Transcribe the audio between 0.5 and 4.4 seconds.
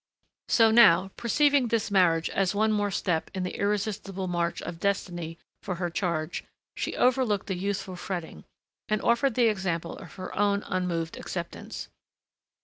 now, perceiving this marriage as one more step in the irresistible